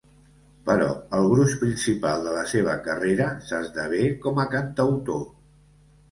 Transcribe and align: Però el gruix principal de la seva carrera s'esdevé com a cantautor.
Però 0.67 0.85
el 1.17 1.25
gruix 1.33 1.51
principal 1.63 2.23
de 2.27 2.31
la 2.37 2.45
seva 2.53 2.73
carrera 2.87 3.27
s'esdevé 3.49 4.01
com 4.23 4.41
a 4.45 4.47
cantautor. 4.55 5.21